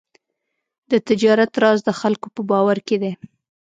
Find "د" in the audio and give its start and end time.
0.91-0.93, 1.85-1.89